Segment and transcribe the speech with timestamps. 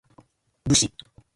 [0.65, 0.91] 武士